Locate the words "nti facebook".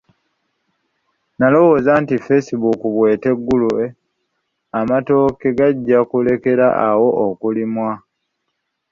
2.03-2.79